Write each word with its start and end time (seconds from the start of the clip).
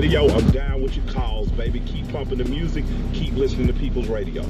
Radio. 0.00 0.28
I'm 0.28 0.48
down 0.52 0.80
with 0.80 0.94
your 0.94 1.04
calls, 1.06 1.50
baby. 1.50 1.80
Keep 1.80 2.12
pumping 2.12 2.38
the 2.38 2.44
music. 2.44 2.84
Keep 3.14 3.34
listening 3.34 3.66
to 3.66 3.72
People's 3.72 4.06
Radio. 4.06 4.44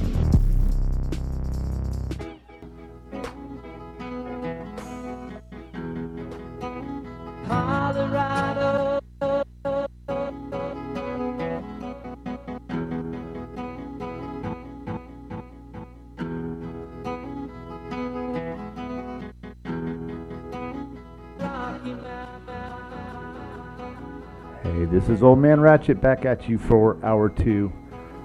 Is 25.11 25.23
Old 25.23 25.39
Man 25.39 25.59
Ratchet 25.59 26.01
back 26.01 26.25
at 26.25 26.47
you 26.47 26.57
for 26.57 26.97
hour 27.03 27.29
two. 27.29 27.71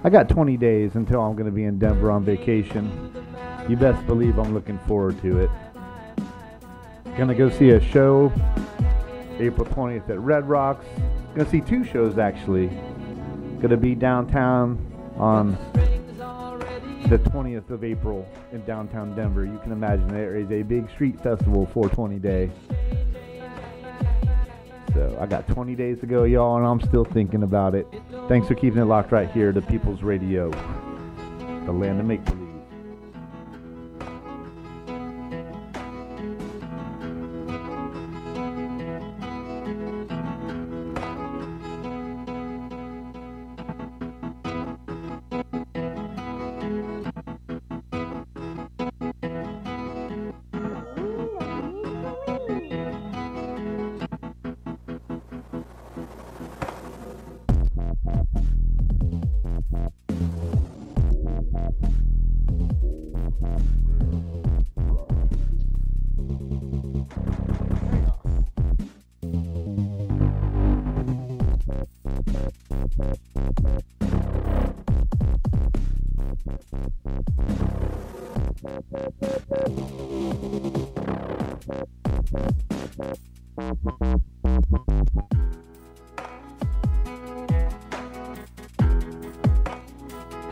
I 0.02 0.10
got 0.10 0.28
20 0.28 0.56
days 0.56 0.96
until 0.96 1.20
I'm 1.22 1.34
going 1.34 1.46
to 1.46 1.52
be 1.52 1.64
in 1.64 1.78
Denver 1.78 2.10
on 2.10 2.24
vacation. 2.24 3.24
You 3.68 3.76
best 3.76 4.06
believe 4.06 4.38
I'm 4.38 4.52
looking 4.52 4.78
forward 4.80 5.20
to 5.22 5.38
it. 5.38 5.50
Gonna 7.16 7.34
go 7.34 7.48
see 7.48 7.70
a 7.70 7.80
show 7.80 8.32
April 9.38 9.66
20th 9.66 10.10
at 10.10 10.18
Red 10.18 10.48
Rocks. 10.48 10.84
Gonna 11.34 11.48
see 11.48 11.60
two 11.60 11.84
shows 11.84 12.18
actually. 12.18 12.66
Gonna 13.60 13.76
be 13.76 13.94
downtown 13.94 14.76
on 15.16 15.52
the 17.08 17.18
20th 17.18 17.70
of 17.70 17.84
April 17.84 18.28
in 18.52 18.64
downtown 18.64 19.14
Denver. 19.14 19.44
You 19.44 19.58
can 19.62 19.70
imagine 19.72 20.08
there 20.08 20.36
is 20.36 20.50
a 20.50 20.62
big 20.62 20.90
street 20.90 21.20
festival 21.20 21.66
420 21.66 22.18
day. 22.18 22.50
So 24.94 25.18
I 25.20 25.26
got 25.26 25.48
20 25.48 25.74
days 25.74 25.98
to 26.00 26.06
go, 26.06 26.22
y'all, 26.22 26.56
and 26.56 26.64
I'm 26.64 26.80
still 26.80 27.04
thinking 27.04 27.42
about 27.42 27.74
it. 27.74 27.86
Thanks 28.28 28.46
for 28.46 28.54
keeping 28.54 28.80
it 28.80 28.84
locked 28.84 29.10
right 29.10 29.28
here 29.32 29.52
to 29.52 29.60
People's 29.60 30.02
Radio, 30.02 30.50
the 31.66 31.72
land 31.72 31.98
of 31.98 32.06
make 32.06 32.24
believe. 32.24 32.43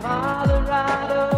Colorado. 0.02 1.31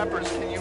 rappers, 0.00 0.32
can 0.32 0.50
you 0.50 0.59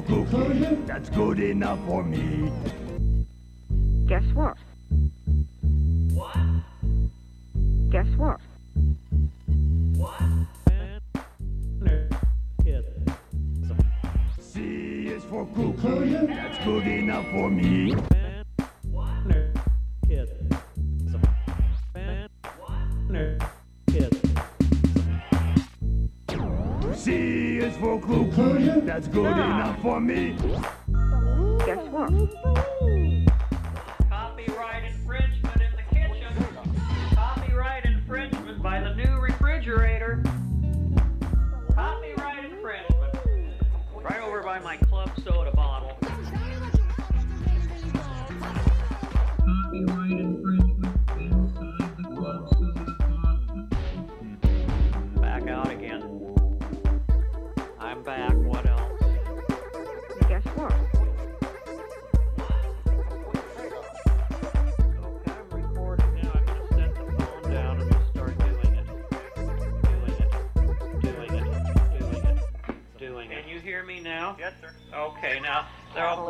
for 0.00 0.24
cookie. 0.24 0.76
That's 0.86 1.10
good 1.10 1.40
enough 1.40 1.78
for 1.86 2.02
me. 2.02 2.50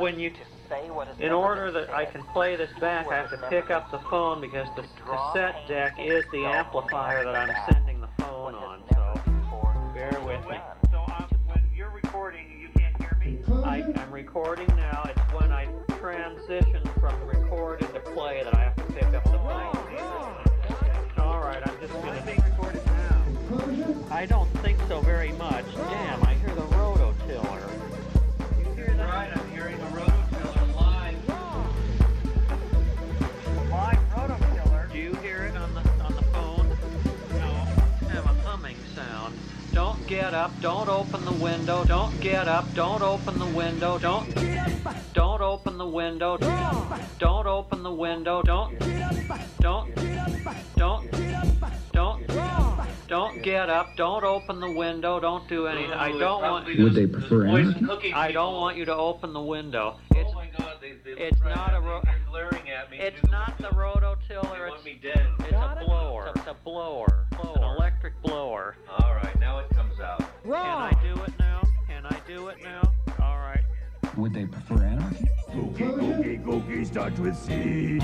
When 0.02 0.18
you, 0.18 0.32
in 1.20 1.30
order 1.30 1.70
that 1.70 1.88
I 1.90 2.04
can 2.04 2.24
play 2.32 2.56
this 2.56 2.70
back, 2.80 3.06
I 3.06 3.18
have 3.18 3.30
to 3.30 3.38
pick 3.48 3.70
up 3.70 3.88
the 3.92 4.00
phone 4.10 4.40
because 4.40 4.66
the 4.74 4.82
cassette 5.06 5.54
deck 5.68 5.94
is 5.96 6.24
the 6.32 6.44
amplifier 6.44 7.22
that 7.22 7.36
I'm 7.36 7.72
sending 7.72 8.00
the 8.00 8.08
phone 8.18 8.56
on. 8.56 8.82
So 8.90 9.20
bear 9.94 10.10
with 10.26 10.44
me. 10.50 10.58
So 10.90 10.98
um, 10.98 11.28
when 11.46 11.62
you're 11.72 11.90
recording, 11.90 12.46
you 12.60 12.68
can't 12.76 13.00
hear 13.00 13.16
me. 13.20 13.38
I, 13.64 13.84
I'm 13.94 14.10
recording 14.10 14.66
now. 14.74 15.08
It's 15.08 15.32
when 15.32 15.52
I 15.52 15.68
transition 16.00 16.82
from 16.98 17.14
recording 17.24 17.86
to 17.92 18.00
play 18.00 18.42
that 18.42 18.54
I 18.56 18.64
have 18.64 18.74
to 18.74 18.84
pick 18.92 19.04
up 19.04 19.22
the 19.22 19.38
phone. 19.38 19.78
All 21.18 21.40
right, 21.40 21.62
I'm 21.64 21.78
just 21.78 21.92
gonna. 21.92 22.22
Being 22.26 22.42
recorded 22.42 22.84
now. 22.86 23.24
I 24.10 24.26
don't 24.26 24.50
get 40.32 40.40
up. 40.40 40.60
Don't 40.62 40.88
open 40.88 41.24
the 41.26 41.44
window. 41.44 41.84
Don't 41.84 42.18
get 42.20 42.48
up. 42.48 42.64
Don't 42.74 43.02
open 43.02 43.38
the 43.38 43.52
window. 43.54 43.98
Don't. 43.98 44.26
Don't 45.12 45.42
open 45.42 45.76
the 45.76 45.86
window. 45.86 46.38
Don't 46.38 47.18
don't 47.18 47.46
open 47.46 47.82
the 47.82 47.92
window. 47.92 48.42
Don't. 48.42 48.78
Don't. 49.60 49.94
Don't. 50.74 51.10
Don't. 51.92 52.26
Don't 53.08 53.42
get 53.42 53.68
up. 53.68 53.88
Don't 53.98 54.24
open 54.24 54.60
the 54.60 54.72
window. 54.72 55.20
Don't 55.20 55.46
do 55.50 55.66
anything. 55.66 55.92
I 55.92 56.12
don't 56.18 56.40
want. 56.40 56.66
Would 56.66 56.94
they 56.94 57.06
prefer 57.06 57.46
anarchy? 57.46 58.14
I 58.14 58.32
don't 58.32 58.54
want 58.54 58.78
you 58.78 58.86
to 58.86 58.94
open 58.94 59.34
the 59.34 59.42
window. 59.42 59.98
Oh 59.98 60.18
it's, 60.18 60.30
Oh 60.30 60.34
my 60.34 60.48
god, 60.56 60.78
they, 60.80 60.92
they 61.04 61.20
it's 61.20 61.40
not 61.40 61.74
a 61.74 61.80
ro- 61.80 62.02
glaring 62.30 62.70
at 62.70 62.90
me. 62.90 62.98
it's 62.98 63.22
not 63.30 63.58
the 63.58 63.68
rototiller. 63.68 64.70
It's, 64.86 64.86
it's 64.86 65.52
a 65.52 65.84
blower. 65.84 66.32
It's 66.34 66.46
a 66.46 66.56
blower. 66.64 67.26
An 67.32 67.62
electric 67.62 68.20
blower. 68.22 68.76
Alright, 68.88 69.38
now 69.38 69.58
it 69.58 69.71
comes 70.42 70.54
out. 70.54 70.90
Can 70.90 70.98
I 70.98 71.14
do 71.14 71.22
it 71.22 71.38
now? 71.38 71.62
Can 71.88 72.06
I 72.06 72.20
do 72.26 72.48
it 72.48 72.62
now? 72.62 72.92
All 73.20 73.38
right. 73.38 73.62
Would 74.16 74.34
they 74.34 74.46
prefer 74.46 74.82
anarchy? 74.82 75.26
Cookie, 75.52 75.84
cookie, 75.84 76.38
cookie 76.38 76.84
starts 76.84 77.18
with 77.18 77.36
C. 77.36 78.00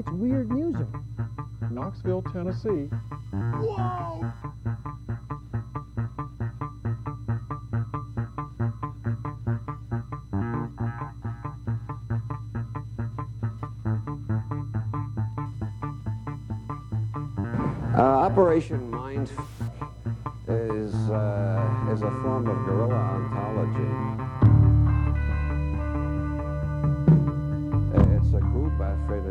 It's 0.00 0.10
weird 0.12 0.50
music. 0.50 0.86
Knoxville, 1.70 2.22
Tennessee. 2.22 2.88
Uh, 17.94 17.98
Operation 17.98 18.90
Mind 18.90 19.30
is, 20.48 20.94
uh, 21.10 21.90
is 21.92 22.00
a 22.00 22.10
form 22.22 22.46
of 22.48 22.56
guerrilla 22.64 22.94
ontology. 22.94 24.19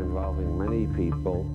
Involving 0.00 0.56
many 0.56 0.86
people, 0.96 1.46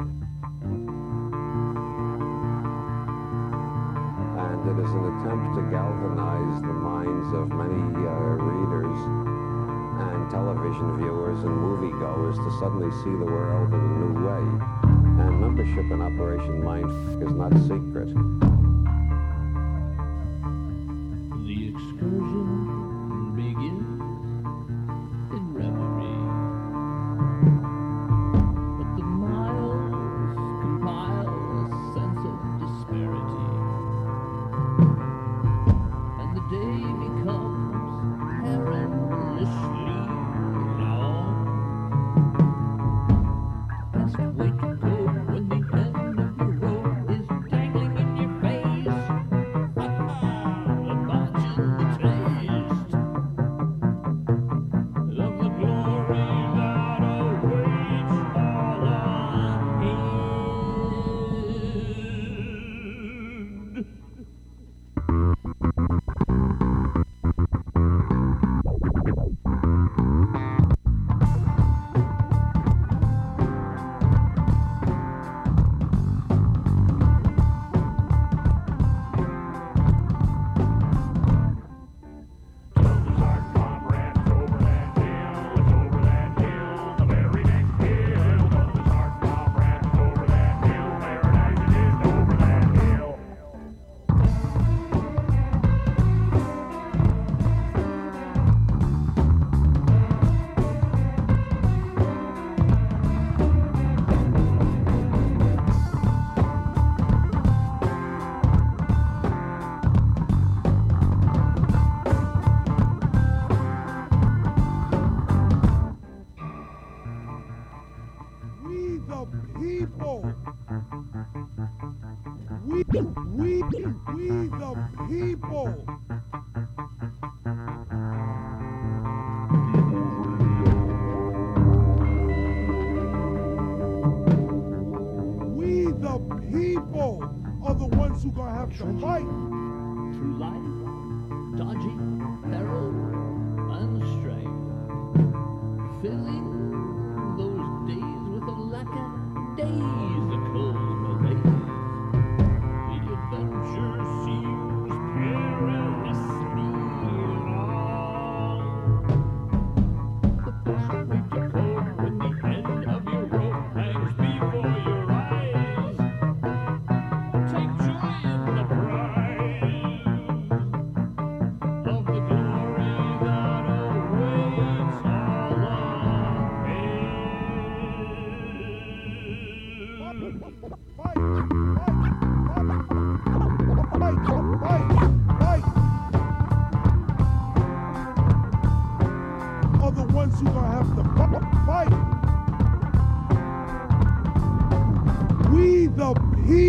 and 4.38 4.62
it 4.69 4.77
is 4.84 4.91
an 4.91 5.05
attempt 5.19 5.55
to 5.55 5.62
galvanize 5.71 6.62
the 6.62 6.73
minds 6.73 7.34
of 7.34 7.49
many 7.49 7.81
uh, 8.05 8.38
readers 8.38 8.99
and 9.99 10.29
television 10.29 10.97
viewers 10.97 11.43
and 11.43 11.51
moviegoers 11.51 12.36
to 12.36 12.51
suddenly 12.60 12.91
see 13.03 13.12
the 13.17 13.25
world 13.25 13.73
in 13.73 13.79
a 13.79 13.97
new 13.99 14.13
way. 14.25 14.45
And 15.25 15.41
membership 15.41 15.91
in 15.91 16.01
Operation 16.01 16.63
Mind 16.63 16.91
is 17.23 17.34
not 17.34 17.51
secret. 17.67 18.55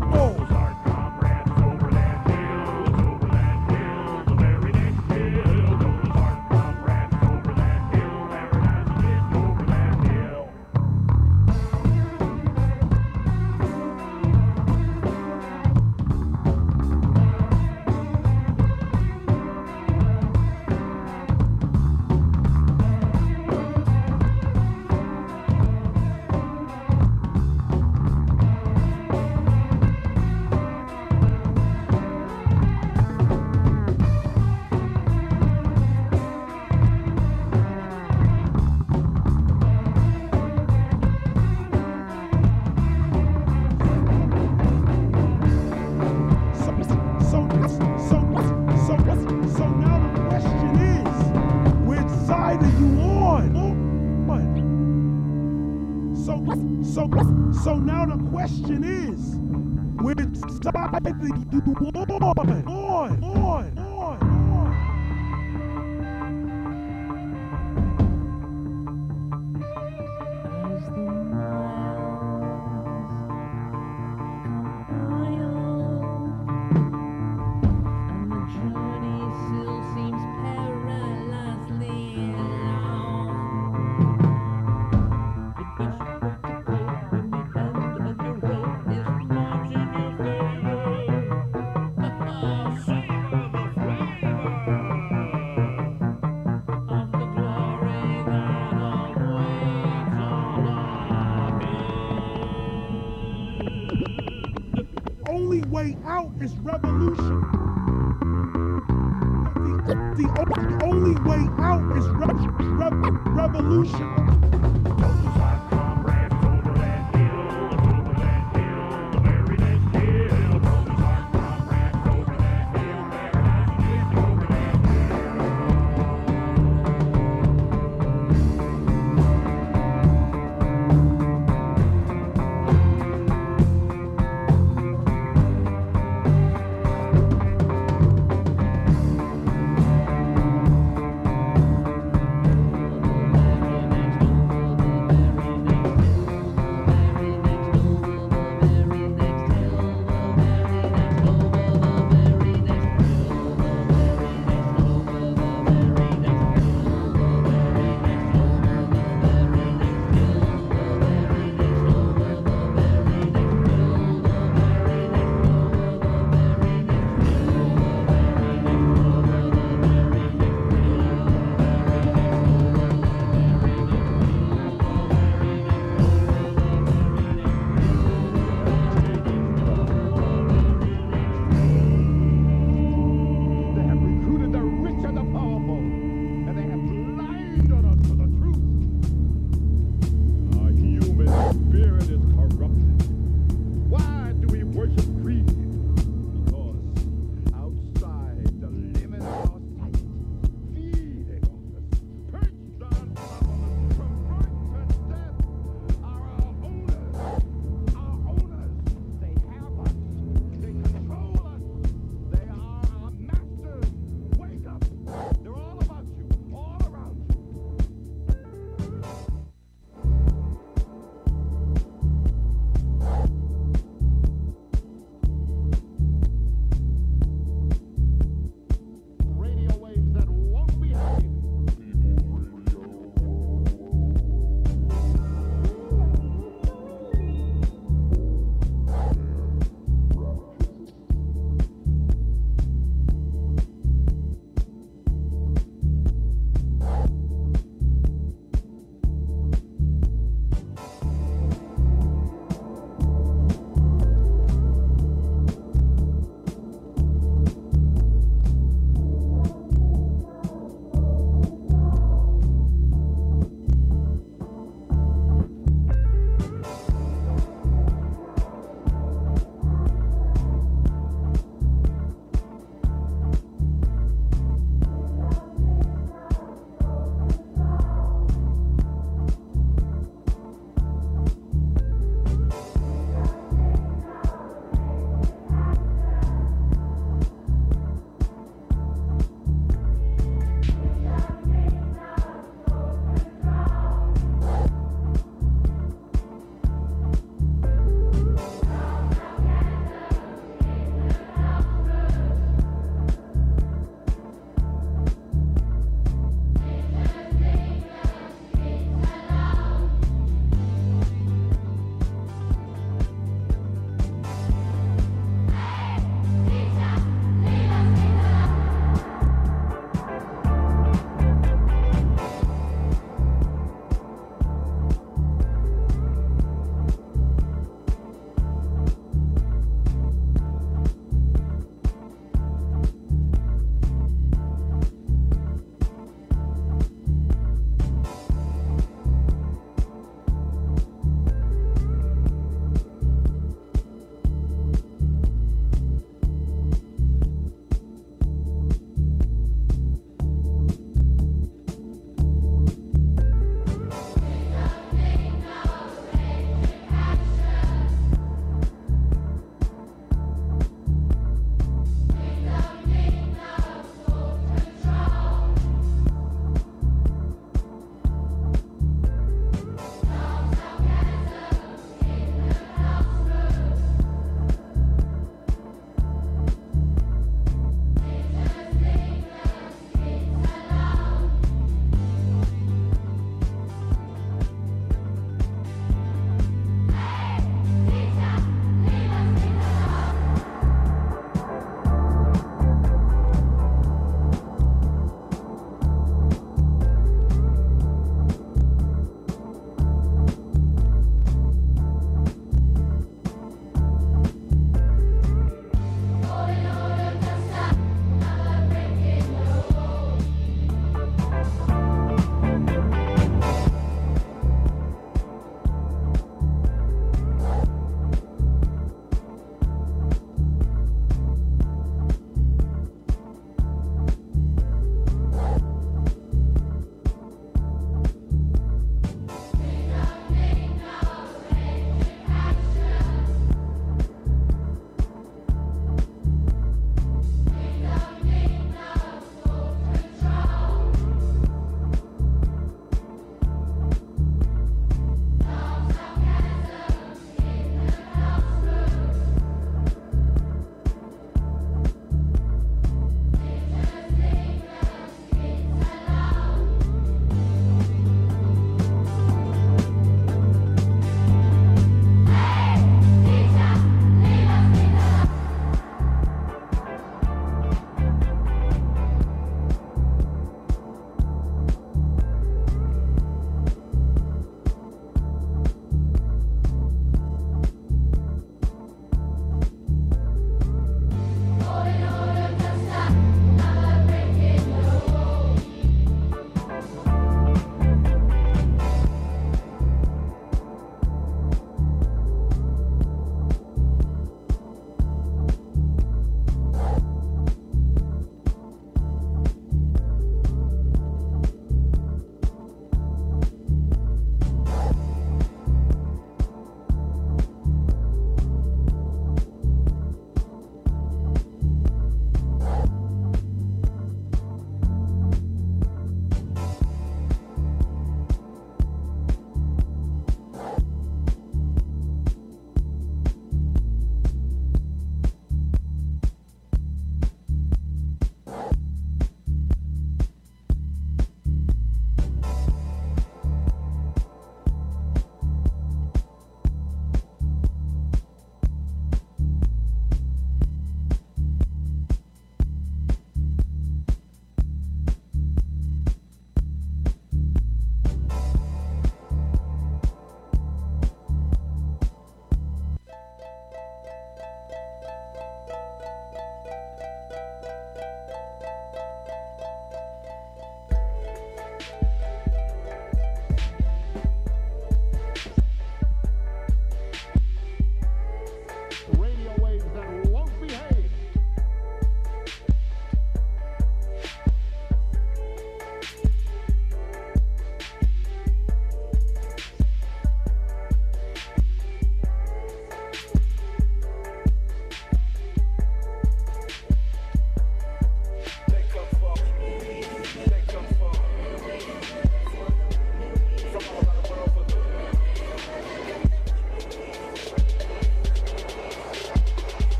People. 0.00 0.57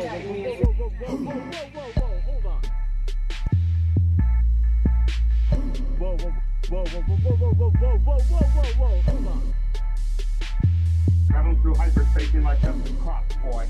Whoa, 0.00 0.06
whoa, 0.06 0.16
whoa, 0.16 0.88
whoa, 0.88 1.34
whoa, 1.34 1.90
whoa, 1.94 2.20
hold 2.24 2.46
on. 2.46 2.62
Whoa, 5.98 6.16
whoa, 6.16 6.32
whoa, 6.70 6.84
whoa, 6.84 7.36
whoa, 7.36 7.52
whoa, 7.52 7.70
whoa, 7.70 7.98
whoa, 7.98 8.18
whoa, 8.18 8.46
whoa, 8.56 8.70
whoa, 8.78 9.02
hold 9.02 9.26
on. 9.26 9.54
Traveling 11.28 11.60
through 11.60 11.74
hyperspace 11.74 12.34
like 12.42 12.62
a 12.62 12.72
cross 13.02 13.24
boy. 13.42 13.66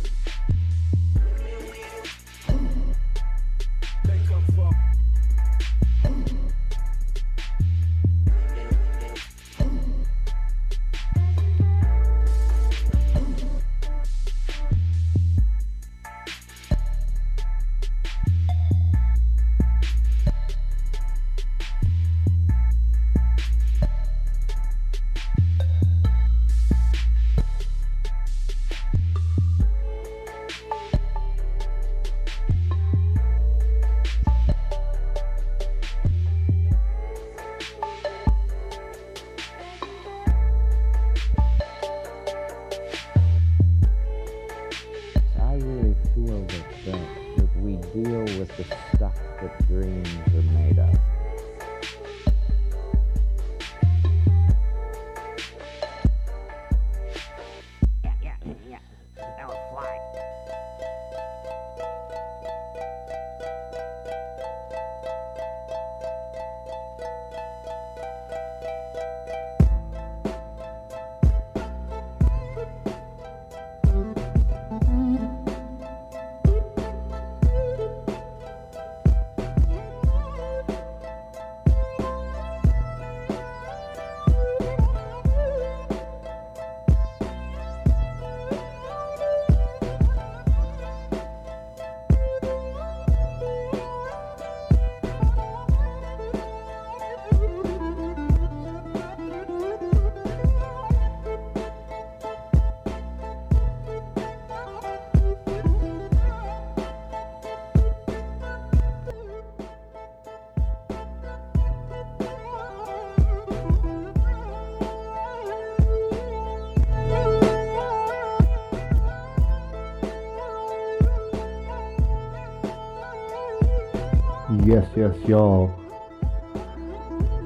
Yes, 124.80 124.88
yes, 124.96 125.28
y'all. 125.28 125.78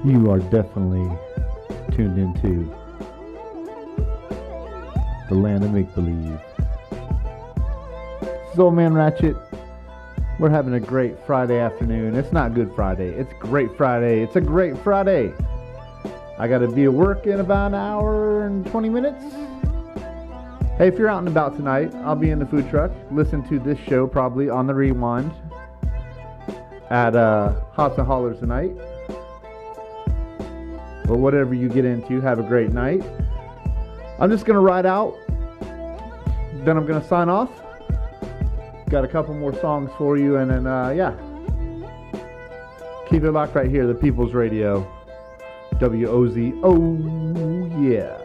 You 0.05 0.31
are 0.31 0.39
definitely 0.39 1.11
tuned 1.91 2.17
into 2.17 2.73
the 5.29 5.35
land 5.35 5.65
of 5.65 5.73
make 5.73 5.93
believe. 5.97 6.39
This 8.21 8.53
is 8.53 8.59
Old 8.61 8.75
Man 8.75 8.95
Ratchet. 8.95 9.37
We're 10.39 10.51
having 10.51 10.75
a 10.75 10.81
great 10.81 11.17
Friday 11.27 11.59
afternoon. 11.59 12.15
It's 12.15 12.31
not 12.31 12.55
Good 12.55 12.73
Friday. 12.73 13.09
It's 13.09 13.33
Great 13.41 13.77
Friday. 13.77 14.23
It's 14.23 14.37
a 14.37 14.41
great 14.41 14.79
Friday. 14.79 15.35
I 16.39 16.47
got 16.47 16.59
to 16.59 16.69
be 16.69 16.85
at 16.85 16.93
work 16.93 17.27
in 17.27 17.41
about 17.41 17.69
an 17.69 17.75
hour 17.75 18.47
and 18.47 18.65
20 18.69 18.89
minutes. 18.91 19.25
Hey, 20.79 20.87
if 20.87 20.97
you're 20.97 21.09
out 21.09 21.19
and 21.19 21.29
about 21.29 21.57
tonight, 21.57 21.93
I'll 22.05 22.15
be 22.15 22.31
in 22.31 22.39
the 22.39 22.47
food 22.47 22.71
truck. 22.71 22.93
Listen 23.11 23.43
to 23.49 23.59
this 23.59 23.79
show 23.89 24.07
probably 24.07 24.49
on 24.49 24.69
the 24.69 24.75
rewind 24.75 25.33
at 26.91 27.17
uh, 27.17 27.55
Hops 27.73 27.99
and 27.99 28.07
Hollers 28.07 28.39
tonight. 28.39 28.73
But 31.07 31.19
whatever 31.19 31.55
you 31.55 31.69
get 31.69 31.85
into, 31.85 32.21
have 32.21 32.39
a 32.39 32.43
great 32.43 32.71
night. 32.71 33.03
I'm 34.19 34.31
just 34.31 34.47
going 34.47 34.55
to 34.55 34.61
ride 34.61 34.87
out. 34.87 35.15
Then 36.65 36.77
I'm 36.77 36.87
going 36.87 37.01
to 37.01 37.07
sign 37.07 37.29
off. 37.29 37.51
Got 38.89 39.05
a 39.05 39.09
couple 39.09 39.35
more 39.35 39.53
songs 39.61 39.91
for 39.99 40.17
you, 40.17 40.37
and 40.37 40.51
then, 40.51 40.67
uh, 40.67 40.91
yeah. 40.91 41.15
Keep 43.11 43.25
it 43.25 43.33
locked 43.33 43.55
right 43.55 43.71
here, 43.71 43.87
the 43.87 43.95
People's 43.95 44.33
Radio. 44.33 44.91
WOZ. 45.75 46.61
Oh, 46.63 46.97
yeah. 47.81 48.24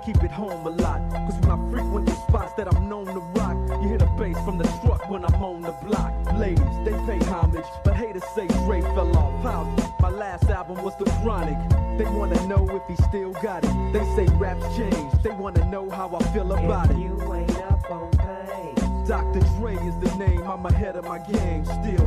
Grown 0.00 0.16
a 0.16 0.20
lot, 0.20 0.20
can't 0.20 0.20
keep 0.20 0.24
it 0.24 0.30
home 0.30 0.66
a 0.66 0.70
lot. 0.70 1.00
Cause 1.10 1.40
when 1.40 1.50
I 1.50 1.70
frequent 1.70 2.06
the 2.06 2.14
spots 2.14 2.52
that 2.54 2.74
I'm 2.74 2.88
known 2.88 3.06
to 3.06 3.20
rock, 3.20 3.56
you 3.82 3.88
hear 3.88 3.98
the 3.98 4.06
bass 4.18 4.36
from 4.44 4.58
the 4.58 4.64
truck 4.82 5.08
when 5.10 5.24
I'm 5.24 5.42
on 5.42 5.62
the 5.62 5.72
block. 5.84 6.12
Ladies, 6.34 6.64
they 6.84 6.92
pay 7.06 7.18
homage, 7.26 7.64
but 7.84 7.96
haters 7.96 8.24
say 8.34 8.46
Dre 8.64 8.80
fell 8.80 9.16
off. 9.16 9.42
How? 9.42 9.64
My 10.00 10.10
last 10.10 10.44
album 10.50 10.82
was 10.82 10.96
The 10.96 11.04
Chronic. 11.22 11.58
They 11.98 12.04
wanna 12.04 12.46
know 12.46 12.68
if 12.70 12.82
he 12.88 12.96
still 13.04 13.32
got 13.42 13.64
it. 13.64 13.92
They 13.92 14.04
say 14.16 14.26
raps 14.36 14.64
change, 14.76 15.22
they 15.22 15.30
wanna 15.30 15.64
know 15.66 15.88
how 15.90 16.14
I 16.14 16.22
feel 16.32 16.52
about 16.52 16.90
it. 16.90 16.96
You 16.96 17.34
ain't 17.34 17.56
up 17.58 17.90
on 17.90 18.10
pain. 18.12 18.74
Dr. 19.06 19.40
Dre 19.58 19.74
is 19.74 19.98
the 19.98 20.14
name, 20.16 20.42
I'm 20.44 20.64
ahead 20.66 20.96
of 20.96 21.04
my 21.04 21.18
game. 21.18 21.64
Still 21.64 21.99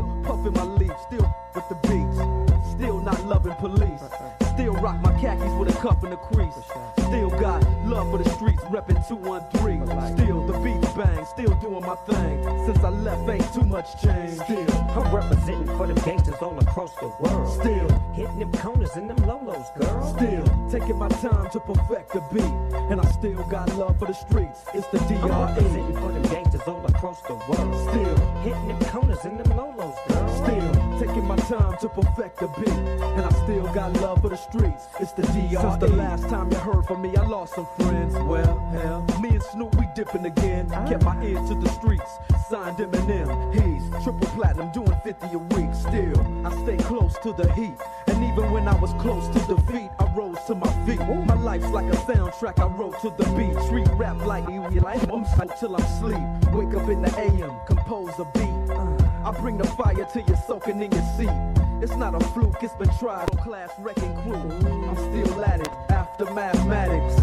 ear 41.26 41.40
to 41.48 41.56
the 41.56 41.70
streets. 41.70 42.12
Signed 42.50 42.78
Eminem. 42.78 43.54
He's 43.54 44.04
triple 44.04 44.28
platinum, 44.36 44.72
doing 44.72 44.96
50 45.04 45.28
a 45.34 45.38
week. 45.38 45.74
Still, 45.74 46.48
I 46.48 46.52
stay 46.64 46.78
close 46.78 47.18
to 47.20 47.34
the 47.34 47.52
heat. 47.54 47.78
And 48.08 48.24
even 48.24 48.52
when 48.52 48.68
I 48.68 48.76
was 48.80 48.92
close 49.02 49.28
to 49.30 49.56
defeat, 49.56 49.90
I 50.00 50.06
rose 50.16 50.38
to 50.48 50.56
my 50.56 50.72
feet. 50.86 51.00
My 51.00 51.36
life's 51.36 51.70
like 51.70 51.92
a 51.92 51.98
soundtrack 51.98 52.60
I 52.60 52.68
wrote 52.68 53.00
to 53.02 53.10
the 53.10 53.26
beat. 53.38 53.58
Street 53.64 53.88
rap 53.94 54.18
like 54.26 54.48
you 54.50 54.64
like 54.82 55.02
until 55.04 55.76
I'm 55.76 55.88
sleep. 56.00 56.54
Wake 56.54 56.74
up 56.76 56.90
in 56.90 57.02
the 57.02 57.14
AM, 57.18 57.56
compose 57.66 58.18
a 58.20 58.26
beat. 58.34 58.76
Uh, 58.76 58.98
I 59.26 59.32
bring 59.40 59.58
the 59.58 59.68
fire 59.68 60.08
till 60.12 60.24
you're 60.28 60.38
soaking 60.48 60.82
in 60.82 60.92
your 60.92 61.06
seat. 61.18 61.64
It's 61.82 61.96
not 61.96 62.16
a 62.16 62.20
fluke, 62.28 62.62
it's 62.62 62.74
been 62.76 62.90
tried 63.00 63.30
on 63.32 63.38
class 63.44 63.72
wrecking 63.80 64.16
crew. 64.24 64.36
I'm 64.36 64.96
still 64.96 65.44
at 65.44 65.62
it 65.62 65.70
after 65.90 66.26
mathematics. 66.34 67.22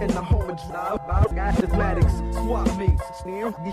In 0.00 0.08
the 0.08 0.22
home 0.22 0.48
of 0.48 1.32
mathematics, 1.32 2.22
swap 2.32 2.74
meets, 2.78 3.02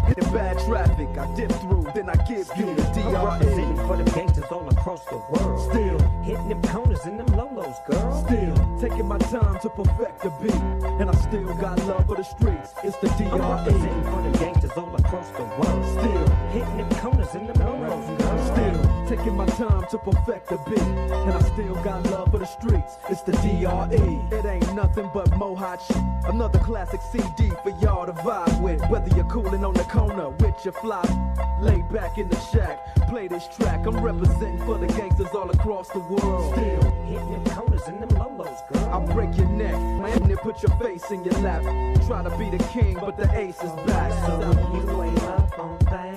get 0.05 0.17
in 0.17 0.34
bad 0.34 0.59
traffic. 0.65 1.07
I 1.17 1.25
dip 1.36 1.49
through, 1.53 1.88
then 1.95 2.09
I 2.09 2.15
give 2.28 2.49
you 2.57 2.75
the 2.75 2.84
DRE. 2.93 3.88
for 3.88 3.95
the 3.95 4.03
gangsters 4.11 4.51
all 4.51 4.67
across 4.67 5.05
the 5.05 5.15
world. 5.30 5.69
Still, 5.69 5.97
hitting 6.23 6.49
them 6.49 6.61
corners 6.63 7.05
and 7.05 7.17
them 7.17 7.28
lolos, 7.28 7.78
girl. 7.86 8.25
Still, 8.25 8.78
taking 8.78 9.07
my 9.07 9.17
time 9.19 9.57
to 9.61 9.69
perfect 9.69 10.21
the 10.21 10.30
beat. 10.41 10.61
And 10.99 11.09
I 11.09 11.13
still 11.15 11.53
got 11.55 11.82
love 11.86 12.05
for 12.05 12.17
the 12.17 12.23
streets. 12.23 12.73
It's 12.84 12.97
the 12.97 13.07
I'm 13.32 13.39
representing 13.39 14.03
DRE. 14.03 14.11
for 14.11 14.21
the 14.30 14.38
gangsters 14.38 14.71
all 14.71 14.93
across 14.95 15.30
the 15.30 15.43
world. 15.43 15.86
Still, 15.86 16.28
hitting 16.51 16.78
them 16.78 16.89
corners 16.99 17.34
and 17.36 17.47
them 17.47 17.55
lolos, 17.55 18.19
girl. 18.19 18.53
Still 18.53 18.97
taking 19.08 19.38
my 19.38 19.45
time 19.45 19.86
to 19.89 19.97
perfect 19.97 20.49
the 20.49 20.58
beat, 20.70 20.80
and 20.80 21.32
I 21.32 21.39
still 21.39 21.76
got 21.76 22.05
love 22.12 22.30
for 22.30 22.39
the 22.39 22.45
streets. 22.45 22.97
It's 23.10 23.22
the 23.22 23.32
DRE. 23.32 24.38
It 24.38 24.45
ain't 24.45 24.74
nothing 24.76 25.10
but 25.14 25.36
mohawk 25.38 25.80
shit. 25.80 25.97
Another 26.26 26.60
classic 26.60 26.99
CD 27.12 27.51
for 27.64 27.70
y'all 27.82 28.05
to 28.05 28.12
vibe 28.12 28.62
with. 28.62 28.82
Whether 28.89 29.16
you're 29.16 29.26
cooling 29.26 29.64
on 29.64 29.74
the 29.76 29.84
corner 29.84 30.30
with 30.30 30.55
your 30.66 30.74
fly, 30.74 31.03
lay 31.62 31.82
back 31.84 32.18
in 32.18 32.28
the 32.28 32.39
shack, 32.51 32.80
play 33.08 33.30
this 33.30 33.47
track. 33.47 33.86
I'm 33.88 33.97
representing 34.03 34.60
for 34.66 34.78
the 34.78 34.88
gangsters 34.88 35.34
all 35.34 35.49
across 35.49 35.88
the 35.89 35.99
world. 35.99 36.53
Still 36.55 36.91
hitting 37.05 37.32
them 37.32 37.45
corners 37.45 37.88
and 37.88 38.01
them 38.01 38.10
lolos, 38.10 38.60
girl. 38.74 38.89
I'll 38.91 39.08
break 39.14 39.38
your 39.38 39.47
neck, 39.47 39.80
man, 40.01 40.22
and 40.24 40.38
put 40.39 40.62
your 40.62 40.76
face 40.80 41.12
in 41.12 41.24
your 41.24 41.39
lap. 41.39 41.64
Try 42.08 42.24
to 42.24 42.38
be 42.38 42.49
the 42.49 42.64
king, 42.74 42.97
but 42.99 43.16
the 43.16 43.32
ace 43.38 43.64
is 43.64 43.72
back. 43.88 44.12
So 44.26 44.51
you 44.74 45.03
ain't 45.03 45.24
up 45.24 45.60
on 45.60 45.80
things. 45.80 46.16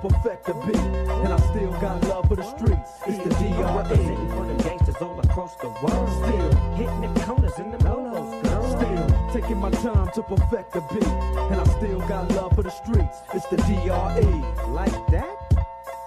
perfect 0.00 0.46
the 0.46 0.54
beat, 0.54 0.76
and 0.76 1.32
I 1.32 1.36
still 1.50 1.72
got 1.80 2.02
love 2.04 2.28
for 2.28 2.36
the 2.36 2.42
streets. 2.42 2.90
It's 3.06 3.18
the 3.18 3.34
I'm 3.34 3.52
DRE. 3.52 3.76
representing 3.76 4.28
for 4.30 4.46
the 4.46 4.62
gangsters 4.62 4.96
all 4.96 5.20
across 5.20 5.56
the 5.56 5.68
world. 5.68 6.08
Still 6.08 6.50
hitting 6.74 7.00
them 7.02 7.14
corners 7.16 7.58
and 7.58 7.72
them 7.72 7.80
lolos, 7.80 8.42
girl. 8.42 8.64
Still 8.70 9.32
taking 9.32 9.58
my 9.58 9.70
time 9.70 10.10
to 10.12 10.22
perfect 10.22 10.72
the 10.72 10.80
beat, 10.92 11.06
and 11.06 11.60
I 11.60 11.64
still 11.64 12.00
got 12.00 12.30
love 12.32 12.54
for 12.54 12.62
the 12.62 12.70
streets. 12.70 13.18
It's 13.34 13.46
the 13.46 13.56
DRE. 13.56 14.68
Like 14.68 15.06
that? 15.08 15.36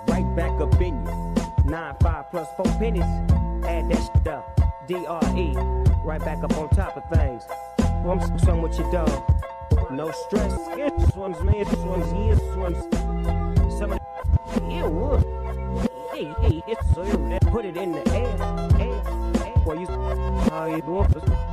Right 0.08 0.36
back 0.36 0.60
up 0.60 0.82
in 0.82 1.06
you. 1.06 1.36
Nine, 1.66 1.96
five 2.02 2.32
plus 2.32 2.48
four 2.58 2.66
pennies. 2.80 3.04
Add 3.66 3.90
that 3.90 4.12
shit 4.14 4.28
up. 4.28 4.60
DRE. 4.88 5.54
Right 6.04 6.20
back 6.20 6.44
up 6.44 6.58
on 6.58 6.70
top 6.70 6.98
of 6.98 7.04
things. 7.16 7.44
I'm 7.80 8.40
some 8.40 8.62
with 8.62 8.78
your 8.78 8.92
dog. 8.92 9.34
No 9.92 10.12
stress. 10.12 10.52
This 10.76 11.16
one's 11.16 11.40
me, 11.44 11.64
this 11.64 11.76
one's 11.76 12.12
you, 12.14 12.36
this 12.36 12.56
one's. 12.58 13.03
Some 13.84 13.92
of 13.92 14.00
the. 14.00 14.62
Yeah. 14.72 15.84
Hey, 16.14 16.34
hey, 16.40 16.64
it's 16.68 16.96
so 16.96 17.04
you 17.04 17.38
put 17.52 17.66
it 17.66 17.76
in 17.76 17.92
the 17.92 18.16
air. 18.16 18.38
Air, 18.80 19.02
air. 19.44 19.76
You. 19.76 19.88
How 20.50 20.68
you 20.68 20.82
doing? 20.82 21.53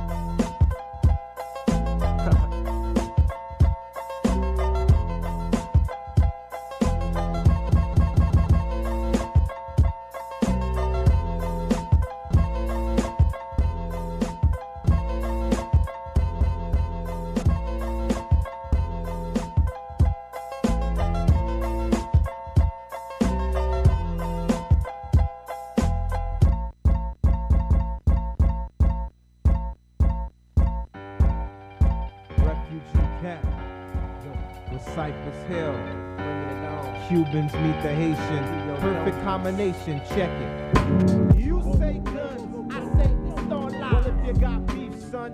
Cubans 37.49 37.65
meet 37.65 37.81
the 37.81 37.95
Haitian. 37.95 38.77
Perfect 38.79 39.23
combination. 39.23 40.01
Check 40.09 40.29
it. 40.29 41.39
You 41.39 41.61
say 41.79 41.99
guns, 41.99 42.71
I 42.71 42.79
say 42.97 43.09
pistol 43.25 43.65
Well, 43.65 44.05
if 44.05 44.27
you 44.27 44.33
got 44.33 44.65
beef, 44.67 44.93
son, 45.09 45.33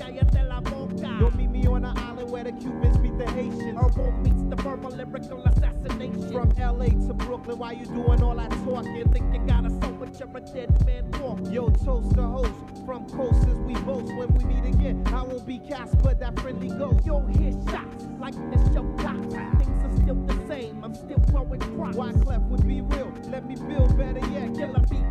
you'll 1.20 1.36
meet 1.36 1.50
me 1.50 1.68
on 1.68 1.82
the 1.82 1.94
island 1.98 2.30
where 2.30 2.44
the 2.46 2.54
Cubans 2.54 2.98
meet 3.00 3.18
the 3.18 3.30
Haitians. 3.32 3.78
Herbal 3.78 4.12
meets 4.24 4.44
the 4.44 4.56
verbal 4.56 4.92
lyrical 4.92 5.44
assassination. 5.46 6.32
From 6.32 6.50
LA 6.58 6.86
to 7.08 7.14
Brooklyn, 7.14 7.58
why 7.58 7.74
you 7.74 7.86
doing 7.86 8.24
all 8.24 8.36
that 8.36 8.52
talking? 8.64 9.12
Think 9.12 9.34
you 9.34 9.46
got 9.46 9.66
a 9.66 9.70
soul, 9.70 9.98
but 10.00 10.18
you're 10.18 10.38
a 10.38 10.42
dead 10.42 10.86
man 10.86 11.12
walk. 11.20 11.40
Yo, 11.52 11.70
toast 11.70 12.16
the 12.16 12.22
host. 12.22 12.77
From 12.88 13.06
coast 13.10 13.46
as 13.50 13.58
we 13.58 13.74
boast 13.82 14.16
when 14.16 14.34
we 14.36 14.46
meet 14.46 14.74
again. 14.74 15.04
I 15.08 15.22
won't 15.22 15.46
be 15.46 15.60
Casper, 15.60 16.14
that 16.14 16.40
friendly 16.40 16.70
ghost. 16.70 17.06
You'll 17.06 17.28
hear 17.28 17.52
shots 17.70 18.08
like 18.18 18.34
the 18.34 18.58
show 18.74 18.86
cops. 19.04 19.34
Things 19.62 19.84
are 19.84 20.02
still 20.02 20.16
the 20.16 20.48
same. 20.48 20.82
I'm 20.82 20.96
still 20.96 21.20
growing 21.30 21.60
crops. 21.60 21.98
Wyclef 21.98 22.48
would 22.48 22.66
be 22.66 22.80
real? 22.80 23.12
Let 23.28 23.46
me 23.46 23.56
build 23.56 23.98
better 23.98 24.26
yet. 24.32 24.56
Killer 24.56 24.80
beat 24.90 25.07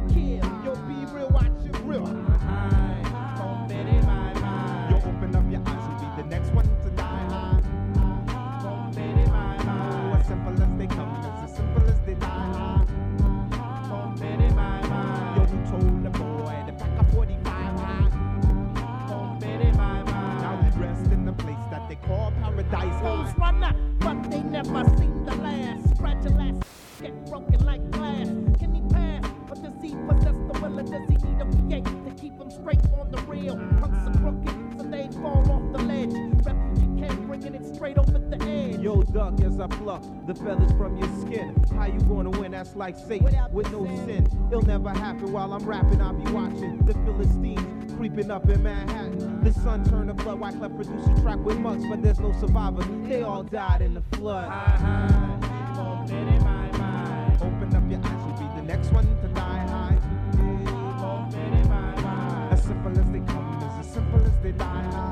dice. 22.70 23.00
Fools 23.00 23.34
run 23.38 23.62
up, 23.62 23.76
but 24.00 24.30
they 24.30 24.40
never 24.40 24.84
seem 24.96 25.24
to 25.26 25.34
last. 25.36 25.96
Fragile 25.98 26.40
ass 26.40 26.54
get 27.00 27.26
broken 27.26 27.64
like 27.64 27.90
glass. 27.90 28.26
Can 28.58 28.74
he 28.74 28.82
pass? 28.92 29.24
But 29.48 29.62
does 29.62 29.74
he 29.82 29.94
possess 30.08 30.34
the 30.34 30.58
will 30.60 30.80
or 30.80 30.82
does 30.82 31.08
he 31.08 31.16
need 31.16 31.40
a 31.40 31.44
PA 31.44 31.90
to 32.08 32.14
keep 32.20 32.32
him 32.38 32.50
straight 32.50 32.80
on 32.98 33.10
the 33.10 33.20
rail? 33.22 33.56
Punks 33.80 34.08
are 34.08 34.20
crooked, 34.20 34.78
so 34.78 34.84
they 34.88 35.08
fall 35.20 35.50
off 35.50 35.72
the 35.72 35.82
ledge. 35.84 36.12
Refugee 36.44 37.00
can't 37.00 37.26
bring 37.26 37.42
it 37.54 37.74
straight 37.74 37.98
over 37.98 38.18
the 38.18 38.42
edge. 38.44 38.80
Yo, 38.80 39.02
duck, 39.02 39.40
as 39.42 39.60
I 39.60 39.66
pluck 39.66 40.02
the 40.26 40.34
feathers 40.34 40.72
from 40.72 40.96
your 40.96 41.08
skin. 41.20 41.54
How 41.74 41.86
you 41.86 42.00
gonna 42.00 42.30
win? 42.30 42.52
That's 42.52 42.74
like 42.74 42.96
Satan 42.96 43.24
Without 43.24 43.52
with 43.52 43.70
no 43.72 43.84
sin. 43.86 44.06
sin. 44.06 44.48
It'll 44.50 44.62
never 44.62 44.90
happen 44.90 45.32
while 45.32 45.52
I'm 45.52 45.64
rapping. 45.64 46.00
I'll 46.00 46.12
be 46.14 46.30
watching 46.32 46.78
the 46.84 46.94
Philistines 46.94 47.85
creeping 47.96 48.30
up 48.30 48.48
in 48.48 48.62
Manhattan. 48.62 49.42
The 49.42 49.52
sun 49.52 49.84
turned 49.88 50.08
to 50.08 50.14
blood. 50.14 50.38
Wyclef 50.40 50.76
produced 50.76 51.08
a 51.08 51.22
track 51.22 51.38
with 51.38 51.58
mugs, 51.58 51.84
but 51.88 52.02
there's 52.02 52.20
no 52.20 52.32
survivors. 52.38 52.84
They 53.08 53.22
all 53.22 53.42
died 53.42 53.82
in 53.82 53.94
the 53.94 54.02
flood. 54.16 54.52
Open 57.40 57.74
up 57.74 57.90
your 57.90 58.00
eyes, 58.00 58.26
you'll 58.26 58.48
be 58.48 58.56
the 58.56 58.62
next 58.62 58.92
one 58.92 59.04
to 59.04 59.28
die 59.28 59.66
high. 59.66 59.98
As 62.52 62.62
simple 62.62 62.98
as 62.98 63.10
they 63.10 63.20
come, 63.20 63.78
as 63.80 63.92
simple 63.92 64.20
as 64.24 64.38
they 64.42 64.52
die 64.52 64.82
high. 64.90 65.06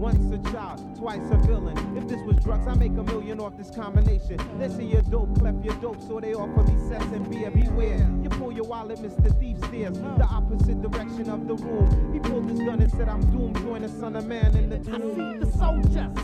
Once 0.00 0.32
a 0.32 0.50
child, 0.50 0.96
twice 0.96 1.20
a 1.30 1.36
villain. 1.46 1.76
If 1.94 2.08
this 2.08 2.20
was 2.22 2.36
drugs, 2.36 2.66
I 2.66 2.74
make 2.74 2.92
a 2.92 3.02
million 3.02 3.38
off 3.38 3.58
this 3.58 3.70
combination. 3.70 4.38
Listen, 4.58 4.88
you're 4.88 5.02
dope, 5.02 5.38
clef 5.38 5.54
you're 5.62 5.74
dope, 5.74 6.00
so 6.00 6.18
they 6.18 6.32
offer 6.32 6.62
me 6.62 6.88
sex 6.88 7.04
and 7.12 7.28
beer. 7.30 7.50
Beware, 7.50 8.08
you 8.22 8.30
pull 8.30 8.50
your 8.50 8.64
wallet, 8.64 8.98
Mr. 8.98 9.38
Thief 9.38 9.58
stares 9.58 9.98
the 9.98 10.24
opposite 10.24 10.80
direction 10.80 11.28
of 11.28 11.46
the 11.46 11.54
room. 11.54 12.14
He 12.14 12.18
pulled 12.18 12.48
his 12.48 12.60
gun 12.60 12.80
and 12.80 12.90
said, 12.90 13.10
I'm 13.10 13.20
doomed. 13.30 13.56
Join 13.58 13.82
the 13.82 13.88
son 13.90 14.16
of 14.16 14.26
man 14.26 14.56
in 14.56 14.70
the 14.70 14.78
tomb. 14.78 14.94
I 14.94 15.14
see 15.14 15.38
the 15.38 15.58
soldiers 15.58 16.16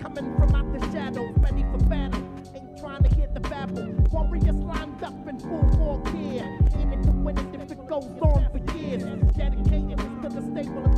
coming 0.00 0.36
from 0.36 0.54
out 0.54 0.72
the 0.72 0.92
shadows, 0.92 1.34
ready 1.38 1.64
for 1.72 1.78
battle. 1.86 2.22
Ain't 2.54 2.78
trying 2.78 3.02
to 3.02 3.08
hit 3.16 3.34
the 3.34 3.40
babble. 3.40 3.90
Warriors 4.12 4.54
lined 4.54 5.02
up 5.02 5.26
in 5.26 5.40
full 5.40 5.66
war 5.76 6.00
gear, 6.12 6.46
aiming 6.78 7.02
to 7.02 7.10
win 7.10 7.36
it 7.38 7.60
if 7.60 7.72
it 7.72 7.86
goes 7.88 8.04
on 8.20 8.48
for 8.52 8.76
years. 8.76 9.02
Dedicated 9.34 9.98
to 10.22 10.28
the 10.28 10.42
stable 10.52 10.93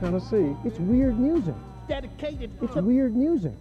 Tennessee. 0.00 0.54
It's 0.64 0.78
weird 0.78 1.18
music. 1.18 1.54
Dedicated 1.88 2.52
It's 2.62 2.76
weird 2.76 3.16
music. 3.16 3.54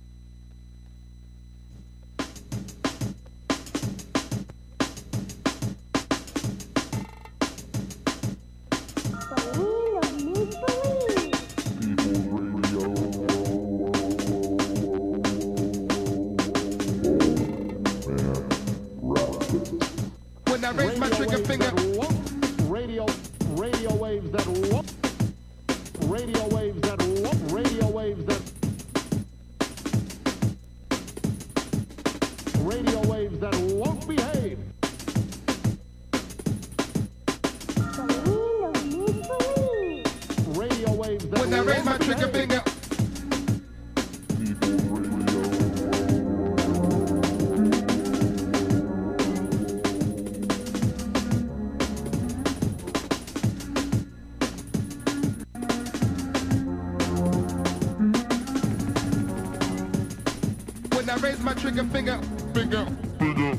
Trigger 61.78 61.92
finger, 61.92 62.20
finger, 62.54 62.86
finger. 63.20 63.52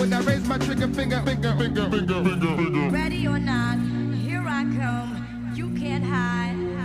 When 0.00 0.12
I 0.14 0.20
raise 0.20 0.46
my 0.48 0.56
trigger 0.56 0.88
finger, 0.88 1.20
finger, 1.22 1.54
finger, 1.58 1.90
finger, 1.90 2.24
finger, 2.24 2.56
finger. 2.56 2.88
Ready 2.90 3.26
or 3.26 3.38
not, 3.38 3.78
here 4.24 4.42
I 4.46 4.62
come. 4.62 5.52
You 5.54 5.68
can't 5.78 6.02
hide. 6.04 6.81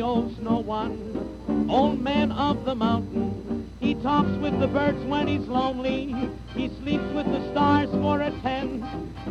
Are 0.00 0.14
none 0.14 0.28
and 0.28 0.36
he 0.36 0.38
owes 0.38 0.38
no 0.38 0.58
one. 0.58 1.68
Old 1.70 2.00
man 2.00 2.32
of 2.32 2.64
the 2.64 2.74
mountain, 2.74 3.70
he 3.80 3.94
talks 3.94 4.30
with 4.30 4.58
the 4.60 4.66
birds 4.66 5.04
when 5.04 5.26
he's 5.26 5.48
lonely. 5.48 6.14
He 6.54 6.68
sleeps 6.80 7.04
with 7.14 7.26
the 7.26 7.50
stars 7.50 7.90
for 7.90 8.20
a 8.20 8.30
tent, 8.40 8.84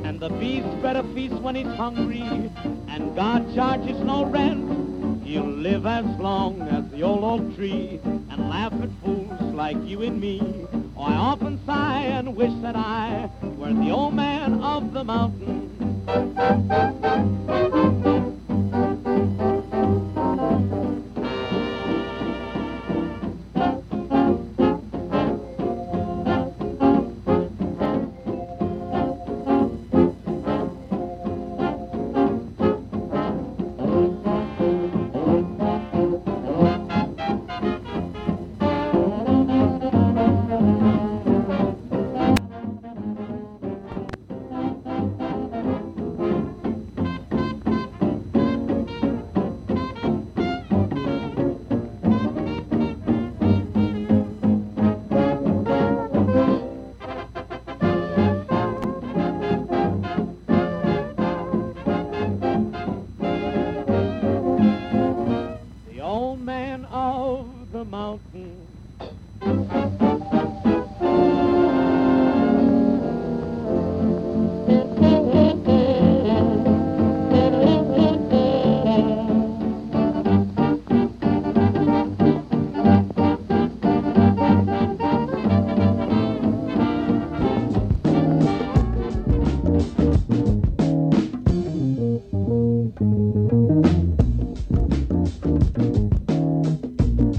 and 0.04 0.20
the 0.20 0.30
bees 0.30 0.64
spread 0.78 0.96
a 0.96 1.04
feast 1.14 1.36
when 1.36 1.56
he's 1.56 1.68
hungry. 1.68 2.52
And 2.88 3.16
God 3.16 3.54
charges 3.56 4.00
no 4.00 4.26
rent. 4.26 5.24
He'll 5.24 5.46
live 5.46 5.86
as 5.86 6.06
long 6.20 6.62
as 6.62 6.90
the 6.92 7.04
old 7.04 7.24
oak 7.24 7.56
tree 7.56 8.00
and 8.04 8.50
laugh 8.50 8.74
at 8.74 8.90
fools 9.04 9.54
like 9.54 9.78
you 9.84 10.02
and 10.04 10.20
me. 10.20 10.42
Oh, 10.96 11.04
I 11.04 11.14
often 11.14 11.60
sigh 11.66 12.04
and 12.04 12.36
wish 12.36 12.54
that 12.62 12.76
I 12.76 13.30
were 13.42 13.74
the 13.74 13.92
old 13.92 14.14
man 14.14 14.62
of 14.62 14.94
the 14.94 15.04
mountain. 15.04 15.68